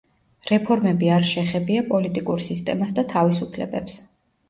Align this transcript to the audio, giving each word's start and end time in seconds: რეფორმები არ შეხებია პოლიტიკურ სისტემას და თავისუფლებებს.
რეფორმები 0.51 1.11
არ 1.17 1.27
შეხებია 1.33 1.85
პოლიტიკურ 1.93 2.43
სისტემას 2.49 2.99
და 3.01 3.09
თავისუფლებებს. 3.17 4.05